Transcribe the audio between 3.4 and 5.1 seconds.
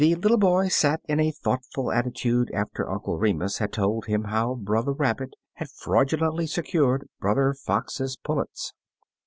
had told him how Brother